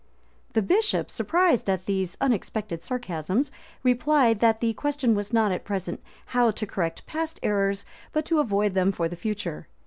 [0.29, 3.51] [*] The bishops, surprised at these unexpected sarcasms,
[3.83, 6.01] replied, that the question was not at present
[6.33, 9.67] how to correct past errors, but to avoid them for the future.